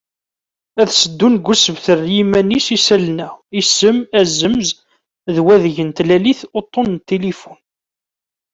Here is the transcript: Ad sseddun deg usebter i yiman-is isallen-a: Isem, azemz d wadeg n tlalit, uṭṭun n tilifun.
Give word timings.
Ad 0.81 0.89
sseddun 0.91 1.33
deg 1.37 1.47
usebter 1.53 1.99
i 2.05 2.11
yiman-is 2.15 2.67
isallen-a: 2.77 3.27
Isem, 3.59 3.97
azemz 4.19 4.69
d 5.33 5.35
wadeg 5.45 5.77
n 5.87 5.89
tlalit, 5.97 6.41
uṭṭun 6.59 6.87
n 6.93 7.03
tilifun. 7.07 7.59